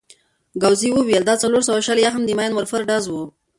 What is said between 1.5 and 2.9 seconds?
سوه شل یا هم د ماينين ورفر